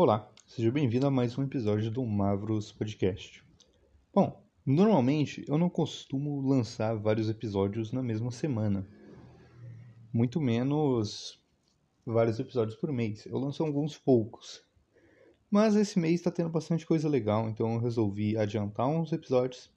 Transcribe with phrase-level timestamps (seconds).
[0.00, 3.42] Olá, seja bem-vindo a mais um episódio do Mavros Podcast.
[4.14, 8.86] Bom, normalmente eu não costumo lançar vários episódios na mesma semana,
[10.12, 11.42] muito menos
[12.06, 13.26] vários episódios por mês.
[13.26, 14.62] Eu lanço alguns poucos,
[15.50, 19.68] mas esse mês está tendo bastante coisa legal, então eu resolvi adiantar uns episódios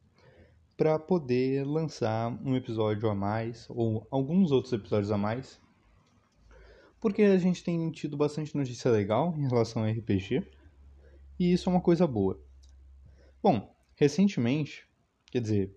[0.78, 5.60] para poder lançar um episódio a mais ou alguns outros episódios a mais
[7.02, 10.48] porque a gente tem tido bastante notícia legal em relação a RPG,
[11.40, 12.40] e isso é uma coisa boa.
[13.42, 14.88] Bom, recentemente,
[15.32, 15.76] quer dizer,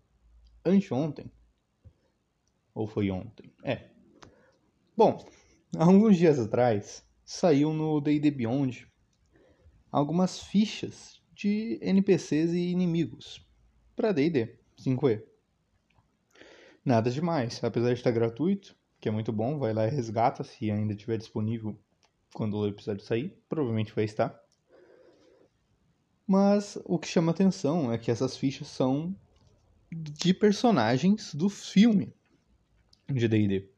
[0.64, 1.32] anteontem,
[2.74, 3.50] ou foi ontem?
[3.62, 3.88] É.
[4.94, 5.26] Bom,
[5.78, 8.86] alguns dias atrás, saiu no D&D Beyond
[9.90, 13.46] algumas fichas de NPCs e inimigos
[13.96, 15.22] para D&D 5e.
[16.84, 19.58] Nada demais, apesar de estar gratuito, que é muito bom.
[19.58, 21.78] Vai lá e resgata se ainda estiver disponível
[22.32, 23.36] quando o episódio sair.
[23.50, 24.34] Provavelmente vai estar.
[26.26, 29.14] Mas o que chama atenção é que essas fichas são
[29.92, 32.14] de personagens do filme
[33.06, 33.68] de D&D.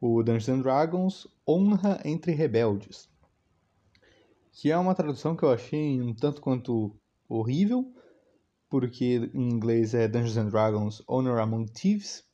[0.00, 3.08] O Dungeons Dragons Honra entre Rebeldes.
[4.52, 6.96] Que é uma tradução que eu achei um tanto quanto
[7.28, 7.92] horrível,
[8.68, 12.24] porque em inglês é Dungeons Dragons Honor Among Thieves,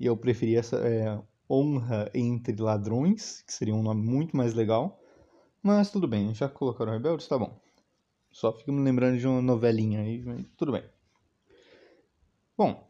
[0.00, 5.00] e eu preferi essa, é, Honra entre Ladrões, que seria um nome muito mais legal.
[5.62, 7.26] Mas tudo bem, já colocaram Rebeldes?
[7.26, 7.58] Tá bom.
[8.30, 10.22] Só fico me lembrando de uma novelinha aí,
[10.56, 10.84] tudo bem.
[12.56, 12.88] Bom,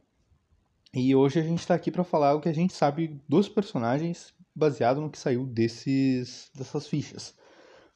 [0.92, 4.34] e hoje a gente está aqui para falar o que a gente sabe dos personagens
[4.54, 7.36] baseado no que saiu desses, dessas fichas.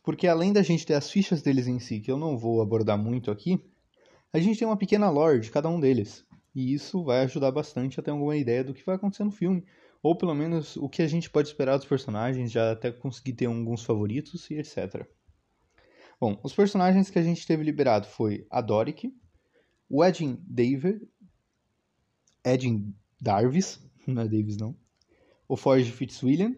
[0.02, 2.98] Porque além da gente ter as fichas deles em si, que eu não vou abordar
[2.98, 3.64] muito aqui,
[4.32, 6.24] a gente tem uma pequena lore de cada um deles.
[6.54, 9.64] E isso vai ajudar bastante a ter alguma ideia do que vai acontecer no filme
[10.03, 13.47] ou pelo menos o que a gente pode esperar dos personagens, já até conseguir ter
[13.47, 15.06] alguns favoritos e etc.
[16.20, 19.12] Bom, os personagens que a gente teve liberado foi a Doric,
[19.89, 21.00] o Edin David,
[22.44, 24.76] Edin Darvis, não é Davis não,
[25.49, 26.56] o Forge Fitzwilliam,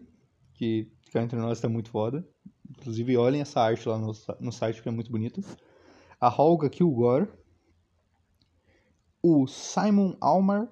[0.53, 2.27] que cá entre nós está muito foda,
[2.69, 5.41] inclusive olhem essa arte lá no, no site que é muito bonita,
[6.19, 7.27] a Holga Kilgore,
[9.21, 10.71] o Simon Almar,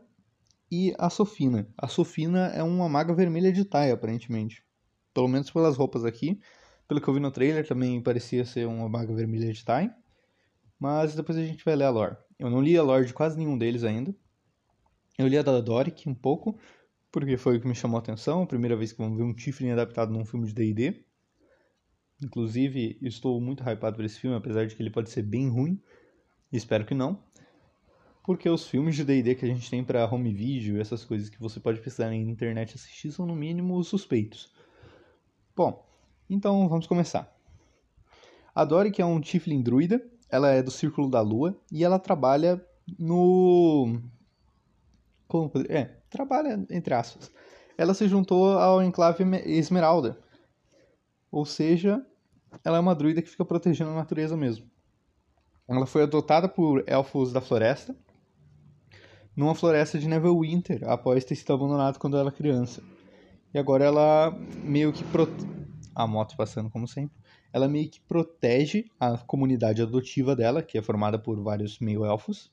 [0.73, 1.67] e a Sofina.
[1.77, 4.65] A Sofina é uma maga vermelha de Tai, aparentemente.
[5.13, 6.41] Pelo menos pelas roupas aqui.
[6.87, 9.93] Pelo que eu vi no trailer, também parecia ser uma maga vermelha de Tai.
[10.79, 12.17] Mas depois a gente vai ler a lore.
[12.39, 14.15] Eu não li a lore de quase nenhum deles ainda.
[15.15, 16.57] Eu li a da Doric um pouco,
[17.11, 18.41] porque foi o que me chamou a atenção.
[18.41, 21.05] A primeira vez que vamos ver um Tiflin adaptado num filme de D&D.
[22.19, 25.79] Inclusive, estou muito hypado por esse filme, apesar de que ele pode ser bem ruim.
[26.51, 27.21] Espero que não
[28.23, 31.39] porque os filmes de D&D que a gente tem para home video, essas coisas que
[31.39, 34.51] você pode precisar na internet assistir, são no mínimo suspeitos.
[35.53, 35.85] Bom,
[36.29, 37.29] então vamos começar.
[38.55, 41.99] A Dory, que é um Tiflin druida, ela é do Círculo da Lua e ela
[41.99, 42.65] trabalha
[42.97, 43.99] no...
[45.27, 45.51] Como...
[45.67, 47.29] É, trabalha entre aspas.
[47.77, 50.17] Ela se juntou ao Enclave Esmeralda.
[51.29, 52.05] Ou seja,
[52.63, 54.71] ela é uma druida que fica protegendo a natureza mesmo.
[55.67, 57.95] Ela foi adotada por elfos da floresta
[59.35, 62.83] numa floresta de Neverwinter, após ter sido abandonado quando ela era criança.
[63.53, 64.31] E agora ela
[64.63, 65.33] meio que prote...
[65.95, 67.15] a moto passando como sempre.
[67.51, 72.51] Ela meio que protege a comunidade adotiva dela, que é formada por vários meio-elfos.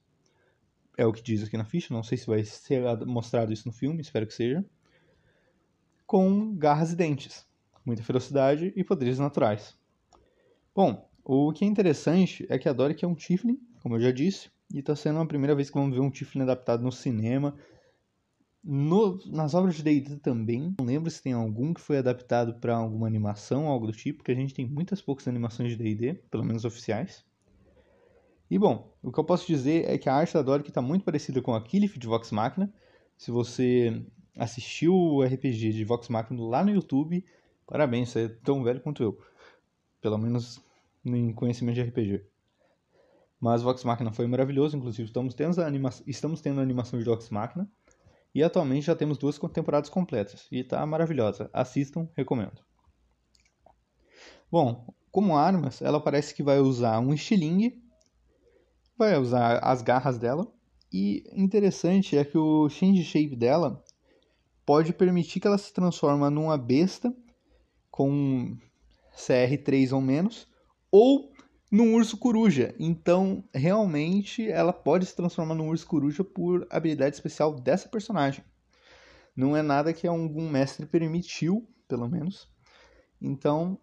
[0.96, 3.72] É o que diz aqui na ficha, não sei se vai ser mostrado isso no
[3.72, 4.64] filme, espero que seja.
[6.06, 7.46] Com garras e dentes,
[7.84, 9.74] muita ferocidade e poderes naturais.
[10.74, 14.10] Bom, o que é interessante é que a Doric é um Tiflin, como eu já
[14.10, 17.56] disse, e tá sendo a primeira vez que vamos ver um Tiflin adaptado no cinema.
[18.62, 20.74] No, nas obras de D&D também.
[20.78, 24.32] Não lembro se tem algum que foi adaptado para alguma animação, algo do tipo, porque
[24.32, 27.24] a gente tem muitas poucas animações de D&D, pelo menos oficiais.
[28.50, 31.04] E bom, o que eu posso dizer é que a arte da Doric está muito
[31.04, 32.72] parecida com a Killif de Vox Machina.
[33.16, 34.04] Se você
[34.36, 37.24] assistiu o RPG de Vox Machina lá no YouTube,
[37.66, 39.18] parabéns, você é tão velho quanto eu.
[40.00, 40.60] Pelo menos
[41.04, 42.29] em conhecimento de RPG.
[43.40, 47.06] Mas Vox Machina foi maravilhoso, inclusive estamos tendo a, anima estamos tendo a animação de
[47.06, 47.68] Vox Machina.
[48.34, 50.46] E atualmente já temos duas temporadas completas.
[50.52, 51.50] E está maravilhosa.
[51.52, 52.62] Assistam, recomendo.
[54.50, 57.82] Bom, como armas, ela parece que vai usar um estilingue.
[58.96, 60.46] Vai usar as garras dela.
[60.92, 63.82] E interessante é que o change shape dela
[64.66, 67.12] pode permitir que ela se transforme numa besta
[67.90, 68.56] com
[69.16, 70.46] CR3 ou menos.
[70.90, 71.32] Ou
[71.70, 72.74] num urso coruja.
[72.78, 78.44] Então, realmente, ela pode se transformar num urso coruja por habilidade especial dessa personagem.
[79.36, 82.48] Não é nada que algum mestre permitiu, pelo menos.
[83.20, 83.78] Então,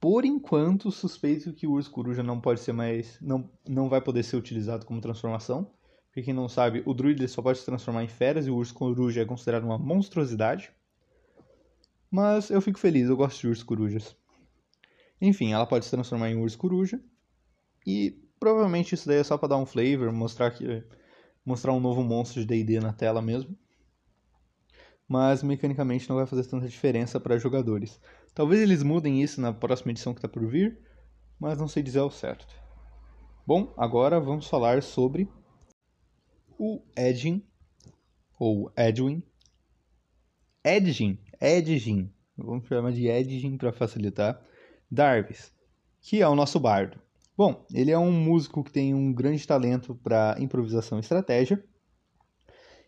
[0.00, 3.18] por enquanto, suspeito que o urso coruja não pode ser mais.
[3.20, 5.70] não, não vai poder ser utilizado como transformação.
[6.06, 8.74] Porque quem não sabe, o druida só pode se transformar em feras e o urso
[8.74, 10.72] coruja é considerado uma monstruosidade.
[12.10, 14.16] Mas eu fico feliz, eu gosto de urso corujas.
[15.20, 17.00] Enfim, ela pode se transformar em urso coruja.
[17.86, 20.82] E provavelmente isso daí é só para dar um flavor, mostrar que
[21.44, 23.56] mostrar um novo monstro de D&D na tela mesmo.
[25.08, 28.00] Mas mecanicamente não vai fazer tanta diferença para jogadores.
[28.34, 30.78] Talvez eles mudem isso na próxima edição que está por vir,
[31.38, 32.54] mas não sei dizer ao certo.
[33.46, 35.28] Bom, agora vamos falar sobre
[36.56, 37.42] o Edgin,
[38.38, 39.22] ou Edwin.
[40.62, 44.40] Edgin, Edgin, vamos chamar de Edgin para facilitar.
[44.90, 45.52] Darvis,
[46.00, 47.00] que é o nosso bardo.
[47.36, 51.62] Bom, ele é um músico que tem um grande talento para improvisação e estratégia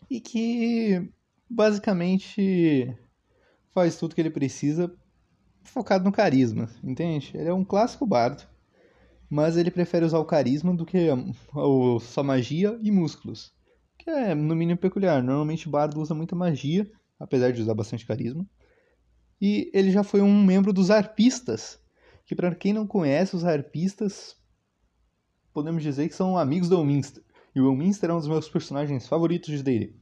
[0.09, 1.09] e que
[1.49, 2.95] basicamente
[3.71, 4.93] faz tudo que ele precisa
[5.63, 7.31] focado no carisma, entende?
[7.33, 8.43] Ele é um clássico bardo,
[9.29, 11.17] mas ele prefere usar o carisma do que a,
[11.99, 13.51] só magia e músculos,
[13.97, 15.23] que é no mínimo peculiar.
[15.23, 16.89] Normalmente o bardo usa muita magia,
[17.19, 18.45] apesar de usar bastante carisma.
[19.41, 21.79] E ele já foi um membro dos arpistas,
[22.25, 24.37] que para quem não conhece, os arpistas
[25.53, 27.23] podemos dizer que são amigos do Elminster.
[27.55, 29.93] E o Elminster é um dos meus personagens favoritos de D&D.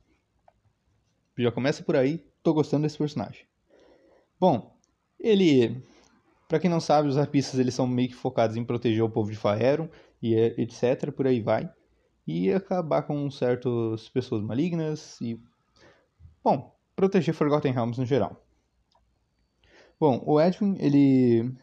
[1.38, 3.45] Já começa por aí, tô gostando desse personagem.
[4.39, 4.77] Bom,
[5.19, 5.83] ele,
[6.47, 9.29] para quem não sabe, os arpistas eles são meio que focados em proteger o povo
[9.29, 9.89] de Faeron
[10.21, 11.69] e etc, por aí vai.
[12.25, 15.41] E acabar com certas pessoas malignas e
[16.44, 18.45] bom, proteger Forgotten Realms no geral.
[20.00, 21.53] Bom, o Edwin, ele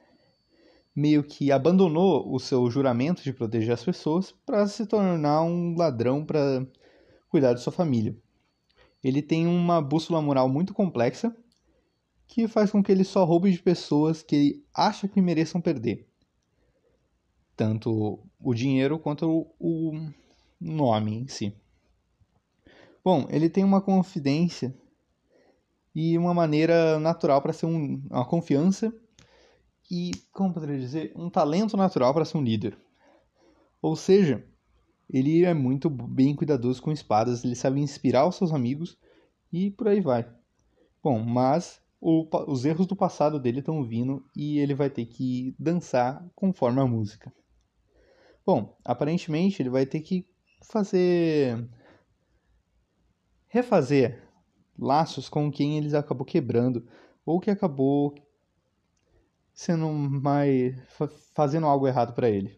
[0.99, 6.25] meio que abandonou o seu juramento de proteger as pessoas para se tornar um ladrão
[6.25, 6.67] para
[7.29, 8.17] cuidar de sua família.
[9.03, 11.35] Ele tem uma bússola moral muito complexa
[12.27, 16.05] que faz com que ele só roube de pessoas que ele acha que mereçam perder.
[17.57, 19.93] Tanto o dinheiro quanto o
[20.61, 21.55] nome em si.
[23.05, 24.75] Bom, ele tem uma confidência
[25.95, 28.93] e uma maneira natural para ser um, uma confiança
[29.91, 32.79] e, como poderia dizer, um talento natural para ser um líder.
[33.81, 34.45] Ou seja,
[35.09, 38.99] ele é muito bem cuidadoso com espadas, ele sabe inspirar os seus amigos
[39.53, 40.29] e por aí vai.
[41.03, 45.55] Bom, mas o, os erros do passado dele estão vindo e ele vai ter que
[45.59, 47.33] dançar conforme a música.
[48.45, 50.27] Bom, aparentemente ele vai ter que
[50.63, 51.69] fazer.
[53.49, 54.23] refazer
[54.79, 56.87] laços com quem eles acabou quebrando
[57.27, 58.15] ou que acabou
[59.59, 60.73] sendo mais
[61.35, 62.57] fazendo algo errado para ele.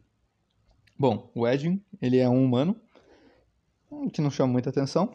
[0.99, 2.79] Bom, o Edwin, ele é um humano
[4.13, 5.11] que não chama muita atenção,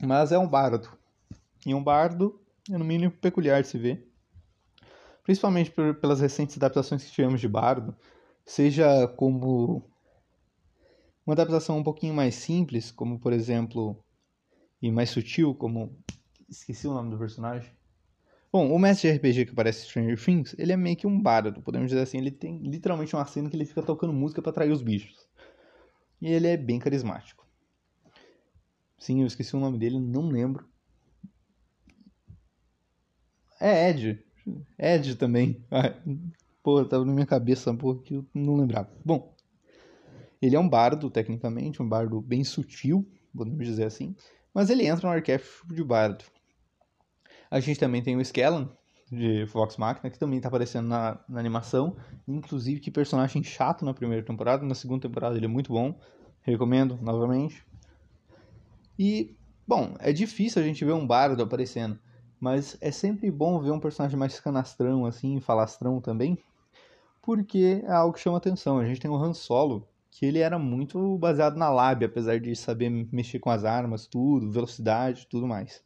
[0.00, 0.90] mas é um bardo.
[1.66, 2.40] E um bardo
[2.70, 4.10] é no mínimo peculiar de se ver.
[5.22, 7.94] Principalmente por, pelas recentes adaptações que tivemos de bardo,
[8.42, 9.84] seja como
[11.26, 14.02] uma adaptação um pouquinho mais simples, como por exemplo,
[14.80, 15.94] e mais sutil, como
[16.48, 17.70] esqueci o nome do personagem,
[18.56, 21.20] Bom, o mestre de RPG que aparece em Stranger Things, ele é meio que um
[21.20, 22.16] bárbaro, podemos dizer assim.
[22.16, 25.28] Ele tem literalmente uma cena que ele fica tocando música para atrair os bichos.
[26.22, 27.46] E ele é bem carismático.
[28.98, 30.66] Sim, eu esqueci o nome dele, não lembro.
[33.60, 34.24] É Ed.
[34.78, 35.62] Ed também.
[36.64, 38.90] Pô, tava na minha cabeça, pô, que eu não lembrava.
[39.04, 39.36] Bom,
[40.40, 44.16] ele é um bardo, tecnicamente, um bardo bem sutil, podemos dizer assim.
[44.54, 46.24] Mas ele entra no arquétipo de bardo.
[47.56, 48.68] A gente também tem o Skellan,
[49.10, 51.96] de Vox Machina, que também está aparecendo na, na, animação.
[52.28, 54.62] Inclusive, que personagem chato na primeira temporada.
[54.62, 55.98] Na segunda temporada ele é muito bom.
[56.42, 57.66] Recomendo novamente.
[58.98, 59.34] E,
[59.66, 61.98] bom, é difícil a gente ver um bardo aparecendo.
[62.38, 66.36] Mas é sempre bom ver um personagem mais canastrão, assim, falastrão também.
[67.22, 68.78] Porque é algo que chama atenção.
[68.78, 72.54] A gente tem o Han Solo, que ele era muito baseado na lábia, apesar de
[72.54, 75.85] saber mexer com as armas, tudo, velocidade tudo mais.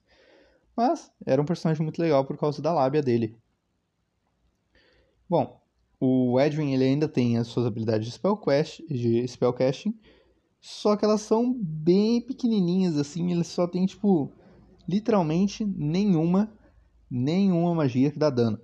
[0.76, 3.36] Mas era um personagem muito legal por causa da lábia dele.
[5.28, 5.60] Bom,
[6.00, 9.98] o Edwin ele ainda tem as suas habilidades de, spellcast, de spellcasting,
[10.60, 14.32] só que elas são bem pequenininhas assim, ele só tem tipo
[14.88, 16.52] literalmente nenhuma
[17.10, 18.60] nenhuma magia que dá dano.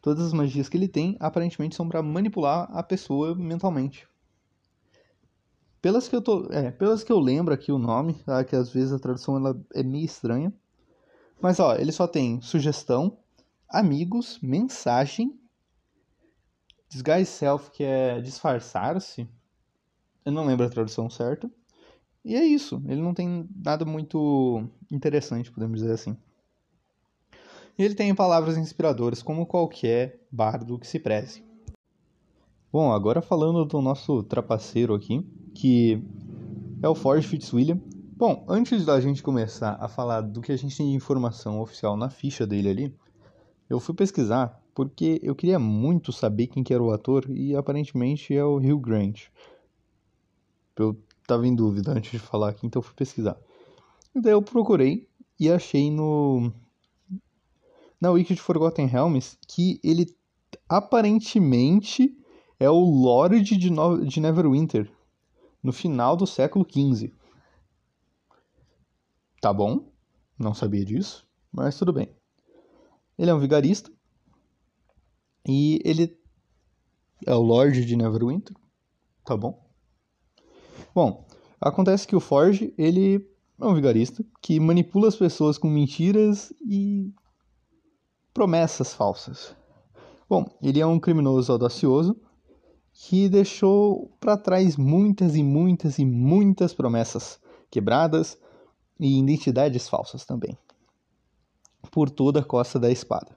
[0.00, 4.06] Todas as magias que ele tem aparentemente são para manipular a pessoa mentalmente.
[5.80, 8.42] Pelas que eu tô, é, pelas que eu lembro aqui o nome, tá?
[8.42, 10.52] que às vezes a tradução ela é meio estranha.
[11.44, 13.18] Mas ó, ele só tem sugestão,
[13.68, 15.38] amigos, mensagem,
[16.88, 19.28] disguise self, que é disfarçar-se.
[20.24, 21.50] Eu não lembro a tradução certa.
[22.24, 22.82] E é isso.
[22.86, 26.16] Ele não tem nada muito interessante, podemos dizer assim.
[27.76, 31.44] E ele tem palavras inspiradoras, como qualquer bardo que se preze.
[32.72, 35.22] Bom, agora falando do nosso trapaceiro aqui,
[35.54, 36.02] que
[36.82, 37.78] é o Ford Fitzwilliam.
[38.16, 41.96] Bom, antes da gente começar a falar do que a gente tem de informação oficial
[41.96, 42.96] na ficha dele ali,
[43.68, 48.32] eu fui pesquisar porque eu queria muito saber quem que era o ator e aparentemente
[48.32, 49.22] é o Hugh Grant.
[50.76, 53.36] Eu tava em dúvida antes de falar aqui, então fui pesquisar.
[54.14, 56.52] Daí eu procurei e achei no
[58.00, 60.14] na Wiki de Forgotten Realms que ele
[60.68, 62.16] aparentemente
[62.60, 64.06] é o Lorde de, no...
[64.06, 64.88] de Neverwinter
[65.60, 67.12] no final do século XV.
[69.44, 69.92] Tá bom,
[70.38, 72.08] não sabia disso, mas tudo bem.
[73.18, 73.92] Ele é um vigarista
[75.46, 76.18] e ele
[77.26, 78.56] é o Lorde de Neverwinter,
[79.22, 79.62] tá bom?
[80.94, 81.28] Bom,
[81.60, 83.16] acontece que o Forge, ele
[83.60, 87.12] é um vigarista que manipula as pessoas com mentiras e
[88.32, 89.54] promessas falsas.
[90.26, 92.18] Bom, ele é um criminoso audacioso
[92.94, 97.38] que deixou para trás muitas e muitas e muitas promessas
[97.70, 98.38] quebradas
[98.98, 100.56] e identidades falsas também,
[101.90, 103.36] por toda a costa da espada.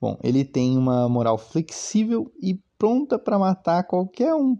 [0.00, 4.56] Bom, ele tem uma moral flexível e pronta para matar qualquer um,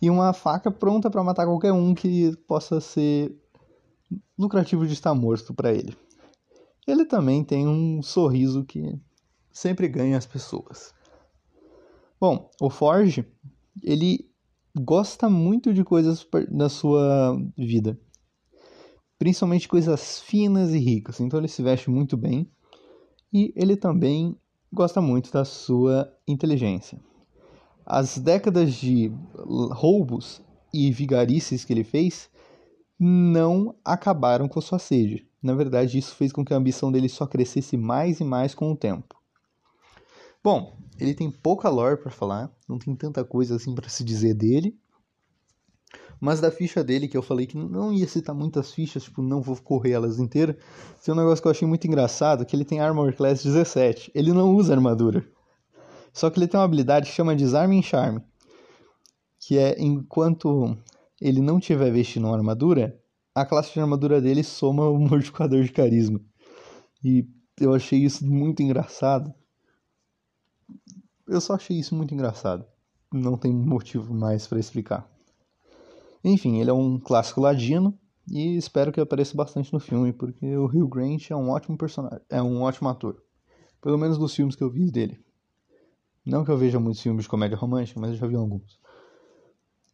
[0.00, 3.34] e uma faca pronta para matar qualquer um que possa ser
[4.38, 5.96] lucrativo de estar morto para ele.
[6.86, 8.94] Ele também tem um sorriso que
[9.50, 10.92] sempre ganha as pessoas.
[12.20, 13.26] Bom, o Forge,
[13.82, 14.28] ele
[14.76, 17.98] gosta muito de coisas na sua vida.
[19.18, 21.20] Principalmente coisas finas e ricas.
[21.20, 22.50] Então ele se veste muito bem.
[23.32, 24.36] E ele também
[24.72, 27.00] gosta muito da sua inteligência.
[27.86, 29.12] As décadas de
[29.72, 30.40] roubos
[30.72, 32.30] e vigarices que ele fez
[32.98, 35.26] não acabaram com sua sede.
[35.42, 38.72] Na verdade, isso fez com que a ambição dele só crescesse mais e mais com
[38.72, 39.14] o tempo.
[40.42, 44.34] Bom, ele tem pouca lore para falar, não tem tanta coisa assim para se dizer
[44.34, 44.78] dele.
[46.20, 49.42] Mas da ficha dele, que eu falei que não ia citar muitas fichas, tipo, não
[49.42, 50.56] vou correr elas inteiras.
[51.04, 54.10] Tem um negócio que eu achei muito engraçado, que ele tem Armor Class 17.
[54.14, 55.24] Ele não usa armadura.
[56.12, 58.22] Só que ele tem uma habilidade que chama Desarme em Charme.
[59.40, 60.76] Que é, enquanto
[61.20, 62.98] ele não tiver vestindo uma armadura,
[63.34, 66.20] a classe de armadura dele soma o modificador de carisma.
[67.02, 67.28] E
[67.60, 69.34] eu achei isso muito engraçado.
[71.26, 72.64] Eu só achei isso muito engraçado.
[73.12, 75.08] Não tem motivo mais para explicar.
[76.24, 80.64] Enfim, ele é um clássico ladino e espero que apareça bastante no filme, porque o
[80.64, 83.22] Hugh Grant é um ótimo personagem, é um ótimo ator.
[83.82, 85.22] Pelo menos dos filmes que eu vi dele.
[86.24, 88.80] Não que eu veja muitos filmes de comédia romântica, mas eu já vi alguns.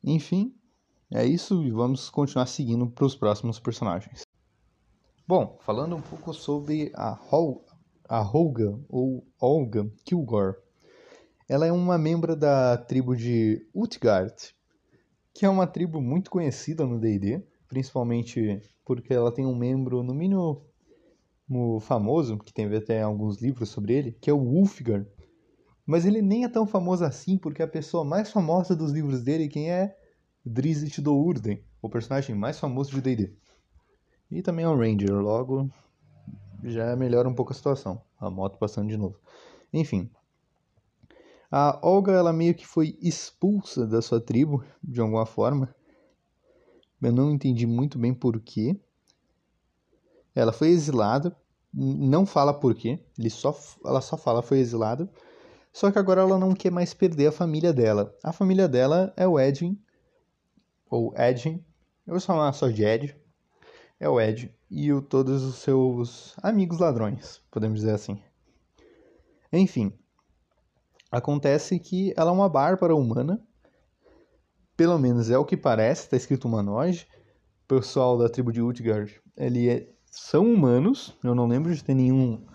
[0.05, 0.55] Enfim,
[1.11, 4.23] é isso e vamos continuar seguindo para os próximos personagens.
[5.27, 7.65] Bom, falando um pouco sobre a, Hol
[8.09, 10.57] a Holga ou Olga Kilgore.
[11.49, 14.35] Ela é uma membro da tribo de Utgard,
[15.41, 20.13] que é uma tribo muito conhecida no D&D, principalmente porque ela tem um membro, no
[20.13, 20.67] mínimo
[21.81, 25.07] famoso, que tem até alguns livros sobre ele, que é o Wulfgar.
[25.87, 29.49] Mas ele nem é tão famoso assim, porque a pessoa mais famosa dos livros dele,
[29.49, 29.97] quem é?
[30.45, 33.33] Drizzt Do'Urden, o personagem mais famoso de D&D.
[34.31, 35.71] E também é um Ranger, logo
[36.65, 38.03] já melhora um pouco a situação.
[38.21, 39.19] A moto passando de novo.
[39.73, 40.11] Enfim,
[41.51, 45.75] a Olga, ela meio que foi expulsa da sua tribo, de alguma forma.
[47.03, 48.79] Eu não entendi muito bem porquê.
[50.35, 51.37] Ela foi exilada,
[51.73, 55.11] não fala porquê, ele só, ela só fala foi exilada.
[55.73, 58.15] Só que agora ela não quer mais perder a família dela.
[58.23, 59.81] A família dela é o Edwin,
[60.89, 61.65] ou Edwin,
[62.07, 63.17] eu vou chamar só de Ed.
[64.01, 68.21] É o Ed e o, todos os seus amigos ladrões, podemos dizer assim.
[69.53, 69.93] Enfim,
[71.11, 73.43] Acontece que ela é uma bárbara humana,
[74.77, 77.09] pelo menos é o que parece, está escrito humanoide.
[77.65, 81.95] O pessoal da tribo de Utgard, ele é, são humanos, eu não lembro de ter
[81.95, 82.47] nenhum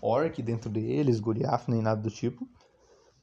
[0.00, 2.48] orc dentro deles, Goliath, nem nada do tipo.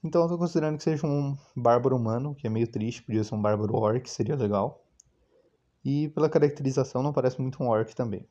[0.03, 3.35] Então eu tô considerando que seja um bárbaro humano, que é meio triste, podia ser
[3.35, 4.85] um bárbaro orc, seria legal.
[5.83, 8.27] E pela caracterização não parece muito um orc também.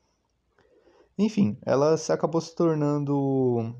[1.17, 3.75] Enfim, ela se acabou se tornando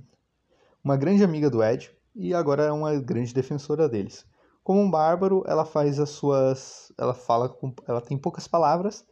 [0.83, 4.25] uma grande amiga do Ed, e agora é uma grande defensora deles.
[4.63, 7.73] Como um bárbaro, ela faz as suas, ela fala, com...
[7.87, 9.05] ela tem poucas palavras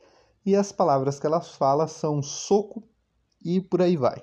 [0.46, 2.84] e as palavras que ela fala são soco
[3.43, 4.22] e por aí vai.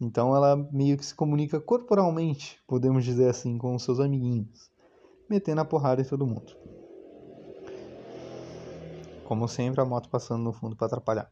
[0.00, 4.70] Então ela meio que se comunica corporalmente, podemos dizer assim, com os seus amiguinhos,
[5.28, 6.56] metendo a porrada em todo mundo.
[9.24, 11.30] Como sempre, a moto passando no fundo para atrapalhar.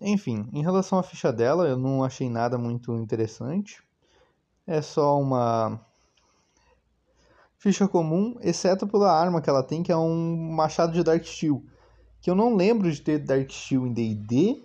[0.00, 3.82] Enfim, em relação à ficha dela, eu não achei nada muito interessante
[4.66, 5.84] é só uma
[7.58, 11.62] ficha comum, exceto pela arma que ela tem, que é um machado de Dark Steel.
[12.20, 14.64] Que eu não lembro de ter Dark Steel em D&D,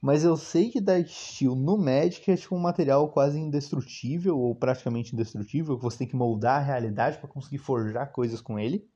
[0.00, 4.54] mas eu sei que Dark Steel no Magic é tipo um material quase indestrutível, ou
[4.54, 8.88] praticamente indestrutível, que você tem que moldar a realidade para conseguir forjar coisas com ele.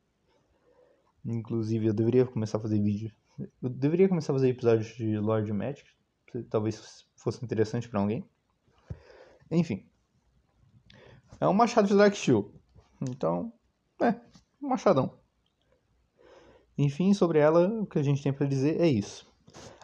[1.24, 3.10] Inclusive, eu deveria começar a fazer vídeo.
[3.60, 5.88] Eu deveria começar a fazer episódios de Lord Magic.
[6.48, 8.24] Talvez fosse interessante para alguém.
[9.50, 9.84] Enfim.
[11.42, 12.52] É um machado de Dark Steel.
[13.00, 13.52] Então,
[14.00, 14.14] é,
[14.62, 15.18] um machadão.
[16.78, 19.26] Enfim, sobre ela, o que a gente tem para dizer é isso.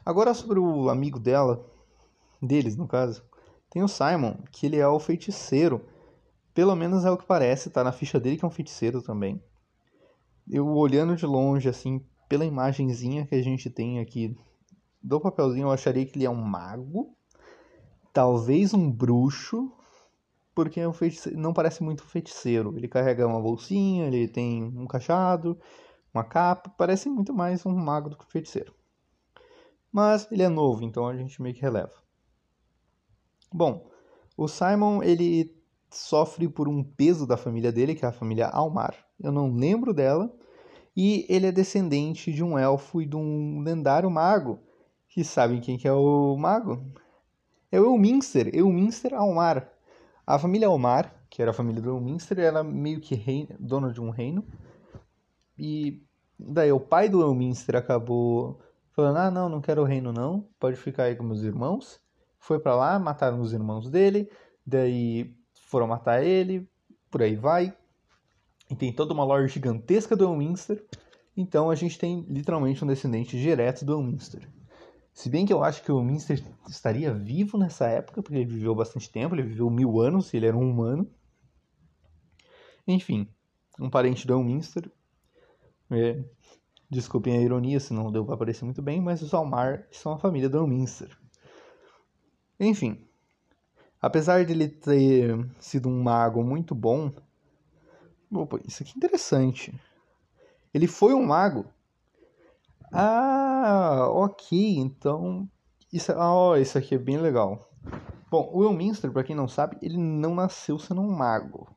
[0.06, 1.68] Agora sobre o amigo dela,
[2.40, 3.24] deles no caso,
[3.70, 5.84] tem o Simon, que ele é o feiticeiro.
[6.54, 9.42] Pelo menos é o que parece, tá na ficha dele que é um feiticeiro também.
[10.48, 14.32] Eu olhando de longe, assim, pela imagenzinha que a gente tem aqui
[15.02, 17.16] do papelzinho, eu acharia que ele é um mago.
[18.12, 19.72] Talvez um bruxo,
[20.58, 20.92] porque é um
[21.36, 22.76] não parece muito feiticeiro.
[22.76, 25.56] Ele carrega uma bolsinha, ele tem um cachado,
[26.12, 28.74] uma capa, parece muito mais um mago do que um feiticeiro.
[29.92, 31.92] Mas ele é novo, então a gente meio que releva.
[33.54, 33.88] Bom,
[34.36, 35.56] o Simon ele
[35.90, 38.96] sofre por um peso da família dele, que é a família Almar.
[39.20, 40.28] Eu não lembro dela.
[40.96, 44.58] E ele é descendente de um elfo e de um lendário mago.
[45.08, 46.84] Que sabem quem que é o mago?
[47.70, 49.77] É o Elminster, Elminster Almar.
[50.28, 53.98] A família Almar, que era a família do Elminster, era meio que reino, dono de
[53.98, 54.44] um reino.
[55.58, 56.02] E
[56.38, 60.76] daí o pai do Elminster acabou falando: "Ah, não, não quero o reino não, pode
[60.76, 61.98] ficar aí com meus irmãos".
[62.38, 64.30] Foi para lá, mataram os irmãos dele,
[64.66, 66.68] daí foram matar ele,
[67.10, 67.74] por aí vai.
[68.70, 70.84] E tem toda uma lore gigantesca do Elminster.
[71.34, 74.46] Então a gente tem literalmente um descendente direto do Elminster.
[75.18, 78.72] Se bem que eu acho que o Elminster estaria vivo nessa época, porque ele viveu
[78.72, 81.10] bastante tempo, ele viveu mil anos, ele era um humano.
[82.86, 83.28] Enfim,
[83.80, 84.88] um parente do Elminster.
[85.90, 86.22] É,
[86.88, 90.18] desculpem a ironia, se não deu para aparecer muito bem, mas os Almar são a
[90.20, 91.10] família do Elminster.
[92.60, 93.04] Enfim,
[94.00, 97.12] apesar de ele ter sido um mago muito bom,
[98.30, 99.74] Opa, isso aqui é interessante.
[100.72, 101.66] Ele foi um mago.
[102.92, 104.78] Ah, ok.
[104.78, 105.48] Então,
[105.92, 107.70] isso, oh, isso aqui é bem legal.
[108.30, 111.68] Bom, o Elminster, para quem não sabe, ele não nasceu sendo um mago.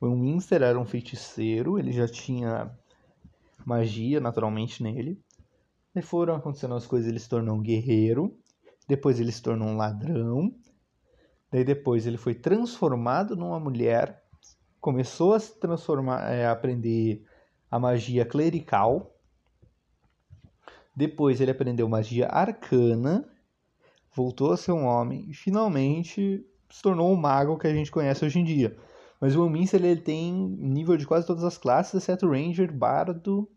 [0.00, 2.70] O Elminster era um feiticeiro, ele já tinha
[3.64, 5.20] magia naturalmente nele.
[5.94, 8.36] E foram acontecendo as coisas, ele se tornou um guerreiro.
[8.88, 10.52] Depois ele se tornou um ladrão.
[11.50, 14.24] Daí depois ele foi transformado numa mulher
[14.84, 17.24] começou a se transformar, é, a aprender
[17.70, 19.13] a magia clerical.
[20.94, 23.28] Depois ele aprendeu magia arcana,
[24.14, 28.24] voltou a ser um homem e finalmente se tornou o mago que a gente conhece
[28.24, 28.76] hoje em dia.
[29.20, 33.48] Mas o Elminster ele tem nível de quase todas as classes, exceto Ranger, Bardo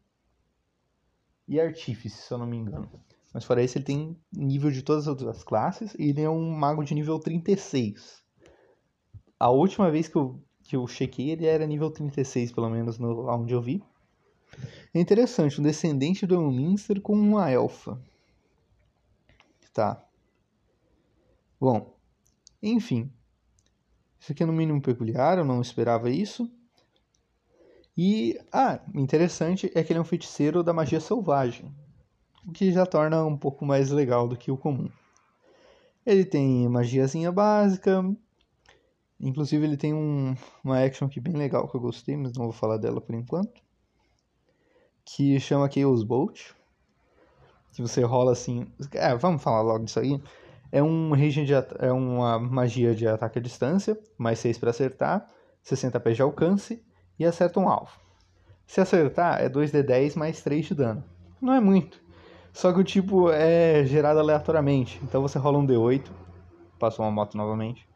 [1.48, 2.90] e Artífice, se eu não me engano.
[3.34, 6.52] Mas fora isso, ele tem nível de todas as outras classes e ele é um
[6.52, 8.24] mago de nível 36.
[9.40, 13.30] A última vez que eu que eu chequei, ele era nível 36, pelo menos, no,
[13.30, 13.82] onde eu vi.
[14.94, 18.00] É interessante, um descendente do Elminster com uma elfa.
[19.74, 20.04] Tá.
[21.60, 21.96] Bom,
[22.62, 23.12] enfim.
[24.20, 26.52] Isso aqui é no mínimo peculiar, eu não esperava isso.
[27.96, 31.74] E, ah, interessante é que ele é um feiticeiro da magia selvagem,
[32.48, 34.90] o que já torna um pouco mais legal do que o comum.
[36.06, 38.04] Ele tem magiazinha básica,
[39.20, 42.54] Inclusive ele tem um, uma action aqui bem legal que eu gostei, mas não vou
[42.54, 43.62] falar dela por enquanto.
[45.10, 46.52] Que chama Chaos Bolt.
[47.72, 48.68] Que você rola assim.
[48.94, 50.22] É, vamos falar logo disso aí.
[50.72, 55.26] É um regen de é uma magia de ataque à distância, mais 6 para acertar,
[55.64, 56.84] 60 pés de alcance
[57.18, 57.92] e acerta um alvo.
[58.66, 61.04] Se acertar, é 2d10 mais 3 de dano.
[61.42, 62.02] Não é muito.
[62.52, 65.00] Só que o tipo é gerado aleatoriamente.
[65.04, 66.06] Então você rola um d8.
[66.78, 67.88] Passou uma moto novamente.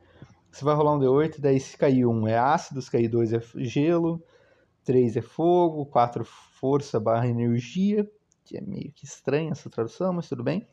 [0.51, 3.39] Você vai rolar um D8, daí se cair um é ácido, se cair dois é
[3.55, 4.21] gelo,
[4.83, 8.09] três é fogo, quatro força barra energia,
[8.43, 10.67] que é meio que estranha essa tradução, mas tudo bem.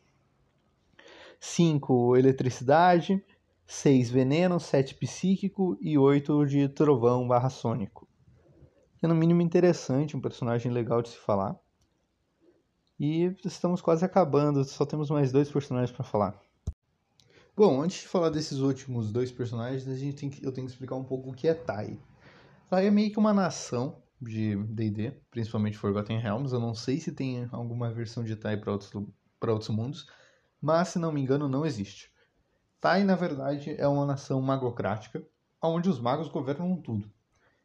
[1.39, 3.23] 5 eletricidade,
[3.65, 8.07] 6 veneno, 7 psíquico e 8 de trovão barra sônico.
[9.01, 11.57] É no mínimo interessante, um personagem legal de se falar.
[12.99, 16.37] E estamos quase acabando, só temos mais dois personagens para falar.
[17.55, 20.73] Bom, antes de falar desses últimos dois personagens, a gente tem que, eu tenho que
[20.73, 21.97] explicar um pouco o que é Tai.
[22.69, 26.53] Tai é meio que uma nação de D&D, principalmente Forgotten Realms.
[26.53, 28.93] Eu não sei se tem alguma versão de Tai para outros,
[29.41, 30.07] outros mundos,
[30.61, 32.13] mas se não me engano não existe.
[32.79, 35.25] Tai, na verdade, é uma nação magocrática,
[35.59, 37.11] onde os magos governam tudo.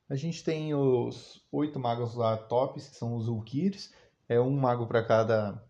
[0.09, 3.93] A gente tem os oito magos lá tops, que são os Ulkirs.
[4.27, 5.62] É um mago para cada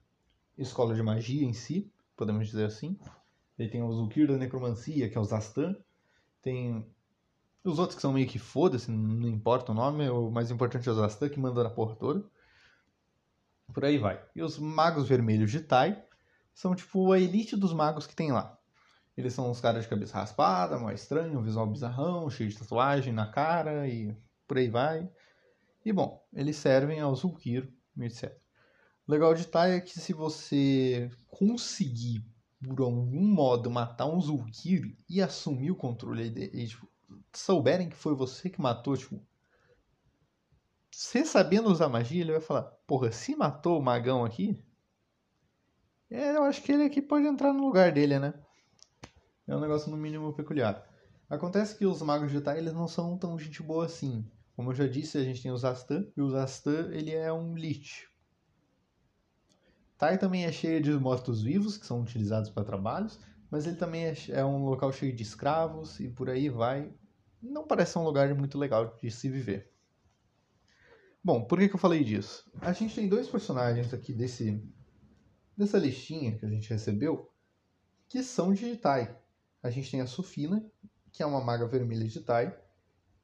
[0.57, 2.97] escola de magia em si, podemos dizer assim.
[3.59, 5.77] Ele tem os Ulkir da Necromancia, que é o Zastan.
[6.41, 6.87] Tem
[7.65, 10.93] os outros que são meio que foda-se, não importa o nome, o mais importante é
[10.93, 12.25] o Zastan, que manda na porra toda.
[13.73, 14.23] Por aí vai.
[14.37, 16.05] E os magos vermelhos de Tai
[16.53, 18.59] são tipo a elite dos magos que tem lá.
[19.17, 23.27] Eles são uns caras de cabeça raspada, mais estranho, visual bizarrão, cheio de tatuagem na
[23.31, 24.15] cara e
[24.47, 25.11] por aí vai.
[25.85, 28.37] E bom, eles servem aos Zulkir, etc.
[29.07, 32.27] O legal de Tai é que se você conseguir,
[32.63, 36.89] por algum modo, matar um Zulkir e assumir o controle e, tipo,
[37.33, 39.21] souberem que foi você que matou, tipo,
[40.91, 44.65] você sabendo usar magia, ele vai falar, porra, se matou o magão aqui,
[46.11, 48.35] é, eu acho que ele aqui pode entrar no lugar dele, né?
[49.47, 50.89] É um negócio no mínimo peculiar.
[51.29, 54.25] Acontece que os magos de Tai, eles não são tão gente boa assim.
[54.55, 57.57] Como eu já disse, a gente tem o Zastan, e o Zastan, ele é um
[57.57, 58.09] Lich.
[59.99, 63.19] Tai também é cheio de mortos-vivos, que são utilizados para trabalhos,
[63.51, 66.93] mas ele também é, é um local cheio de escravos, e por aí vai.
[67.45, 69.71] Não parece um lugar muito legal de se viver.
[71.23, 72.51] Bom, por que, que eu falei disso?
[72.61, 74.63] A gente tem dois personagens aqui desse,
[75.57, 77.31] dessa listinha que a gente recebeu
[78.09, 79.15] que são de Tai.
[79.63, 80.65] A gente tem a Sofina,
[81.13, 82.57] que é uma maga vermelha de Tai,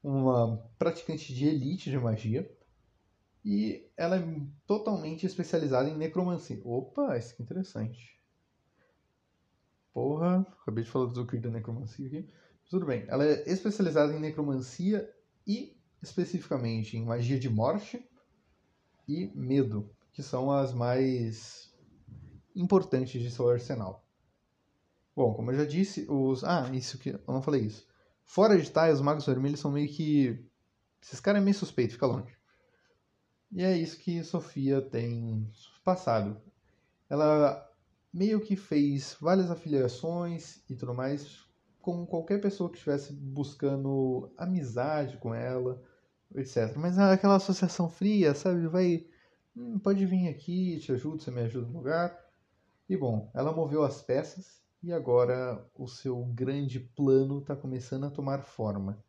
[0.02, 2.50] uma praticante de elite de magia,
[3.44, 6.61] e ela é totalmente especializada em necromancia.
[6.64, 8.20] Opa, isso que interessante.
[9.92, 12.28] Porra, acabei de falar do Zukir da necromancia aqui.
[12.70, 13.04] Tudo bem.
[13.09, 15.12] Ela é especializada em necromancia
[15.44, 18.09] e especificamente em magia de morte
[19.09, 21.74] e medo, que são as mais
[22.54, 24.06] importantes de seu arsenal.
[25.16, 26.44] Bom, como eu já disse, os.
[26.44, 27.11] Ah, isso que.
[27.11, 27.85] Eu não falei isso.
[28.24, 30.48] Fora de Tai, os magos vermelhos são meio que.
[31.02, 32.33] Esses caras é meio suspeito, fica longe.
[33.50, 35.50] E é isso que Sofia tem
[35.83, 36.40] passado.
[37.09, 37.68] Ela
[38.12, 41.49] meio que fez várias afiliações e tudo mais
[41.80, 45.82] com qualquer pessoa que estivesse buscando amizade com ela,
[46.34, 46.76] etc.
[46.76, 48.66] Mas aquela associação fria, sabe?
[48.68, 49.06] Vai.
[49.56, 52.16] Hum, pode vir aqui, te ajudo, você me ajuda no lugar.
[52.88, 58.10] E bom, ela moveu as peças e agora o seu grande plano está começando a
[58.10, 59.02] tomar forma.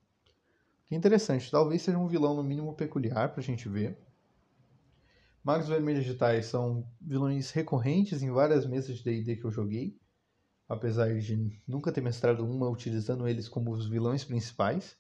[0.86, 3.98] Que interessante, talvez seja um vilão no mínimo peculiar para a gente ver.
[5.44, 9.98] Magos Vermelhos Digitais são vilões recorrentes em várias mesas de D&D que eu joguei,
[10.72, 14.96] apesar de nunca ter mestrado uma utilizando eles como os vilões principais.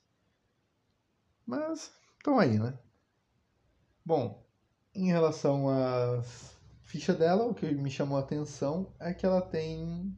[1.45, 2.77] Mas estão aí, né?
[4.03, 4.45] Bom,
[4.93, 6.21] em relação à
[6.83, 10.13] ficha dela, o que me chamou a atenção é que ela tem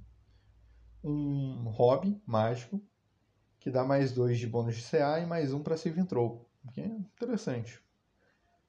[1.03, 2.81] um hobby mágico
[3.59, 6.81] que dá mais dois de bônus de CA e mais um para Saving Throw, que
[6.81, 7.79] é interessante.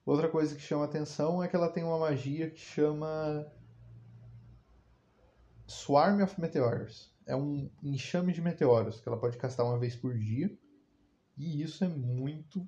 [0.05, 3.51] Outra coisa que chama atenção é que ela tem uma magia que chama
[5.67, 7.13] Swarm of Meteors.
[7.25, 10.55] É um enxame de meteoros que ela pode castar uma vez por dia.
[11.37, 12.65] E isso é muito,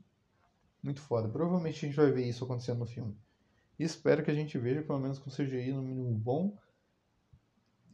[0.82, 1.30] muito foda.
[1.30, 3.18] Provavelmente a gente vai ver isso acontecendo no filme.
[3.80, 6.58] E espero que a gente veja, pelo menos com CGI no mínimo bom,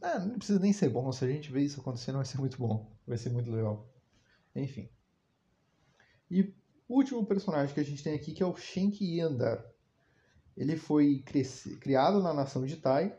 [0.00, 2.58] ah, não precisa nem ser bom, se a gente ver isso acontecendo vai ser muito
[2.58, 3.88] bom, vai ser muito legal.
[4.54, 4.88] Enfim.
[6.30, 6.42] E
[6.86, 9.64] o último personagem que a gente tem aqui que é o Shenki Yandar.
[10.56, 11.24] Ele foi
[11.80, 13.18] criado na nação de Tai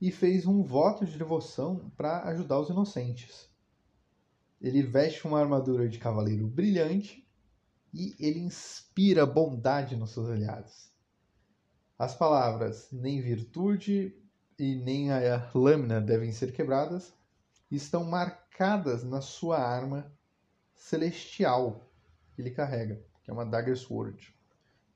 [0.00, 3.48] e fez um voto de devoção para ajudar os inocentes.
[4.60, 7.26] Ele veste uma armadura de cavaleiro brilhante
[7.92, 10.90] e ele inspira bondade nos seus aliados.
[11.98, 14.16] As palavras nem virtude,
[14.60, 17.14] e nem a lâmina devem ser quebradas,
[17.70, 20.12] estão marcadas na sua arma
[20.74, 21.90] celestial
[22.34, 24.34] que ele carrega, que é uma Dagger Sword.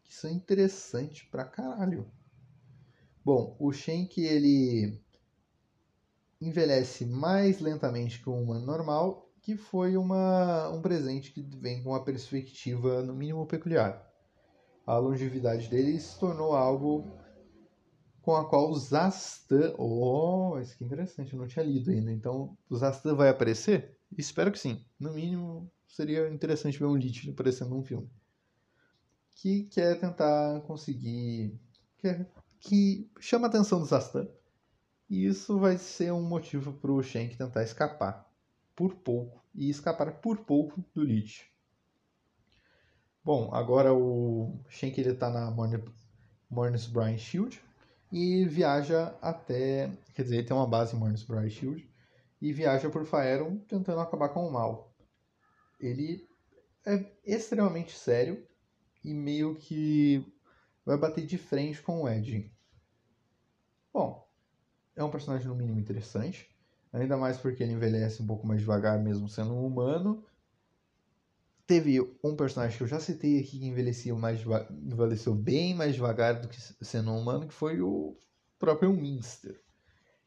[0.02, 2.10] Que isso é interessante pra caralho.
[3.24, 5.00] Bom, o Shenk ele
[6.40, 11.90] envelhece mais lentamente que o humano normal, que foi uma, um presente que vem com
[11.90, 14.06] uma perspectiva no mínimo peculiar.
[14.86, 17.18] A longevidade dele se tornou algo
[18.20, 19.74] com a qual o Zastan.
[19.78, 22.12] Oh, isso que interessante, eu não tinha lido ainda.
[22.12, 23.96] Então, o Zastan vai aparecer?
[24.18, 24.84] Espero que sim.
[25.00, 28.10] No mínimo, seria interessante ver um Lich aparecendo num filme.
[29.36, 31.58] Que quer tentar conseguir.
[31.98, 32.30] Quer,
[32.64, 34.28] que chama a atenção do Zastan.
[35.08, 38.28] E isso vai ser um motivo para o Shank tentar escapar
[38.74, 39.42] por pouco.
[39.54, 41.46] E escapar por pouco do Lich.
[43.22, 45.50] Bom, agora o Shank ele tá na
[46.50, 47.62] Mornis Brian Shield
[48.10, 49.90] e viaja até.
[50.14, 51.88] Quer dizer, ele tem uma base em Morningsboro Shield
[52.40, 54.94] e viaja por Faerun tentando acabar com o mal.
[55.80, 56.26] Ele
[56.86, 58.46] é extremamente sério
[59.02, 60.24] e meio que
[60.84, 62.53] vai bater de frente com o Ed.
[63.94, 64.28] Bom,
[64.96, 66.50] é um personagem no mínimo interessante,
[66.92, 70.26] ainda mais porque ele envelhece um pouco mais devagar mesmo sendo um humano.
[71.64, 74.40] Teve um personagem que eu já citei aqui que envelheceu, mais
[74.82, 78.18] envelheceu bem mais devagar do que sendo um humano, que foi o
[78.58, 79.62] próprio Minster.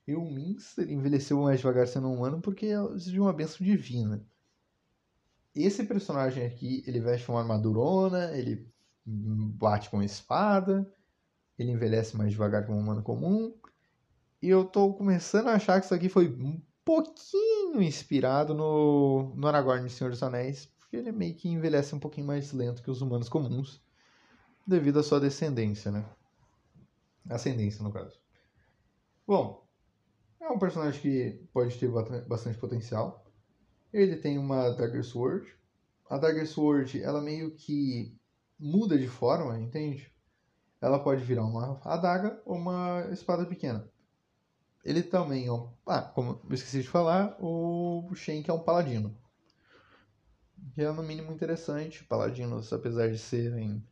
[0.07, 4.25] E o Minster envelheceu mais devagar sendo um humano porque é de uma benção divina.
[5.53, 8.65] Esse personagem aqui, ele veste uma armadurona, ele
[9.05, 10.89] bate com espada,
[11.57, 13.53] ele envelhece mais devagar que um humano comum.
[14.41, 19.47] E eu tô começando a achar que isso aqui foi um pouquinho inspirado no, no
[19.47, 22.91] Aragorn de Senhor dos Anéis, porque ele meio que envelhece um pouquinho mais lento que
[22.91, 23.81] os humanos comuns,
[24.65, 26.05] devido à sua descendência, né?
[27.29, 28.19] Ascendência, no caso.
[29.25, 29.67] Bom,
[30.39, 31.89] é um personagem que pode ter
[32.25, 33.25] bastante potencial.
[33.91, 35.53] Ele tem uma Dagger Sword.
[36.09, 38.15] A Dagger Sword, ela meio que
[38.57, 40.13] muda de forma, entende?
[40.81, 43.89] Ela pode virar uma adaga ou uma espada pequena.
[44.85, 49.17] Ele também, ó, ah, como eu esqueci de falar, o Shen é um paladino.
[50.73, 52.03] Que é no mínimo interessante.
[52.05, 53.83] Paladinos, apesar de serem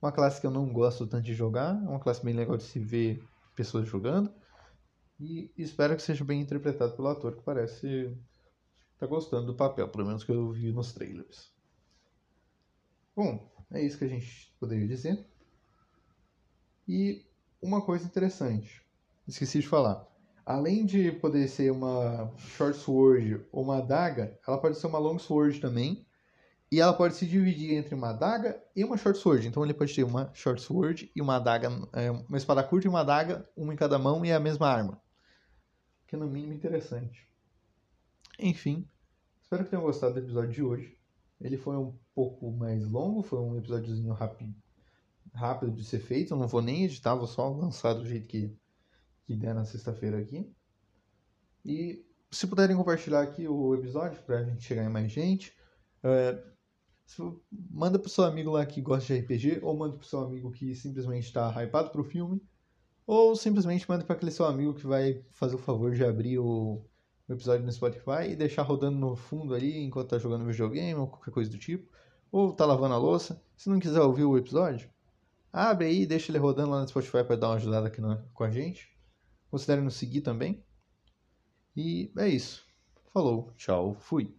[0.00, 2.62] uma classe que eu não gosto tanto de jogar, é uma classe bem legal de
[2.62, 3.22] se ver
[3.54, 4.32] pessoas jogando.
[5.18, 8.14] E espero que seja bem interpretado pelo ator, que parece
[8.98, 11.52] tá gostando do papel, pelo menos que eu vi nos trailers.
[13.14, 15.26] Bom, é isso que a gente poderia dizer.
[16.86, 17.24] E
[17.60, 18.82] uma coisa interessante,
[19.26, 20.06] esqueci de falar.
[20.44, 25.18] Além de poder ser uma short sword ou uma adaga, ela pode ser uma long
[25.18, 26.06] sword também.
[26.70, 29.46] E ela pode se dividir entre uma adaga e uma short sword.
[29.46, 32.90] Então ele pode ter uma short sword e uma adaga, é, uma espada curta e
[32.90, 35.00] uma adaga, uma em cada mão e a mesma arma
[36.06, 37.26] que é no mínimo interessante.
[38.38, 38.88] Enfim,
[39.42, 40.98] espero que tenham gostado do episódio de hoje.
[41.40, 44.54] Ele foi um pouco mais longo, foi um episódiozinho rápido,
[45.36, 46.34] rápido de ser feito.
[46.34, 48.56] Eu não vou nem editar, vou só lançar do jeito que,
[49.24, 50.50] que der na sexta-feira aqui.
[51.64, 55.52] E se puderem compartilhar aqui o episódio para a gente chegar em mais gente,
[56.02, 56.42] é,
[57.70, 60.74] manda pro seu amigo lá que gosta de RPG, ou manda pro seu amigo que
[60.74, 62.42] simplesmente está hypado pro filme.
[63.06, 66.84] Ou simplesmente manda para aquele seu amigo que vai fazer o favor de abrir o,
[67.28, 71.06] o, episódio no Spotify e deixar rodando no fundo ali enquanto tá jogando videogame ou
[71.06, 71.88] qualquer coisa do tipo.
[72.32, 73.40] Ou tá lavando a louça.
[73.56, 74.90] Se não quiser ouvir o episódio,
[75.56, 78.44] abre aí deixa ele rodando lá no Spotify para dar uma ajudada aqui no, com
[78.44, 78.94] a gente.
[79.50, 80.62] Considere nos seguir também.
[81.74, 82.64] E é isso.
[83.12, 84.36] Falou, tchau, fui.